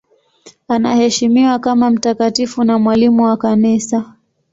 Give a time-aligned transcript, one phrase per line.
[0.67, 4.13] Anaheshimiwa kama mtakatifu na mwalimu wa Kanisa.